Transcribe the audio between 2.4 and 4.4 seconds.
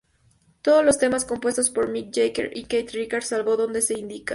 y Keith Richards salvo donde se indica.